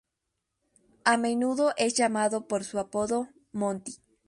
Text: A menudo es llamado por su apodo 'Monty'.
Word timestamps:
A 1.05 1.15
menudo 1.17 1.75
es 1.77 1.93
llamado 1.93 2.47
por 2.47 2.63
su 2.63 2.79
apodo 2.79 3.29
'Monty'. 3.51 3.99